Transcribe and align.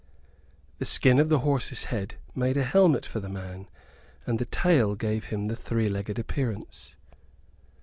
The 0.79 0.85
skin 0.85 1.19
of 1.19 1.29
the 1.29 1.41
horse's 1.41 1.83
head 1.83 2.15
made 2.33 2.57
a 2.57 2.63
helmet 2.63 3.05
for 3.05 3.19
the 3.19 3.29
man; 3.29 3.69
and 4.25 4.39
the 4.39 4.45
tail 4.47 4.95
gave 4.95 5.25
him 5.25 5.45
the 5.45 5.55
three 5.55 5.89
legged 5.89 6.17
appearance. 6.17 6.95